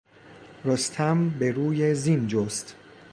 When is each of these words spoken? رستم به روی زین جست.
رستم 0.65 1.29
به 1.29 1.51
روی 1.51 1.95
زین 1.95 2.27
جست. 2.27 2.75